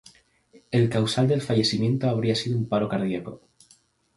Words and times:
El 0.71 0.89
causal 0.89 1.27
del 1.27 1.43
fallecimiento 1.43 2.09
habría 2.09 2.33
sido 2.33 2.57
un 2.57 2.67
paro 2.67 2.89
cardíaco. 2.89 3.43